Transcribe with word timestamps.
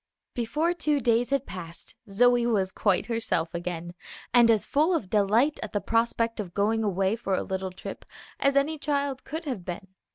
Before 0.33 0.73
two 0.73 0.99
days 0.99 1.29
had 1.29 1.45
passed 1.45 1.93
Zoe 2.09 2.47
was 2.47 2.71
quite 2.71 3.05
herself 3.05 3.53
again, 3.53 3.93
and 4.33 4.49
as 4.49 4.65
full 4.65 4.95
of 4.95 5.11
delight 5.11 5.59
at 5.61 5.73
the 5.73 5.79
prospect 5.79 6.39
of 6.39 6.55
going 6.55 6.83
away 6.83 7.15
for 7.15 7.35
a 7.35 7.43
little 7.43 7.71
trip 7.71 8.03
as 8.39 8.55
any 8.55 8.79
child 8.79 9.23
could 9.23 9.45
have 9.45 9.63
been. 9.63 9.89